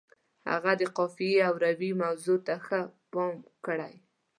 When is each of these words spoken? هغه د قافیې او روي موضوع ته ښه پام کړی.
هغه 0.51 0.71
د 0.81 0.83
قافیې 0.97 1.39
او 1.47 1.53
روي 1.65 1.91
موضوع 2.03 2.39
ته 2.47 2.53
ښه 2.65 2.79
پام 3.11 3.33
کړی. 3.65 3.95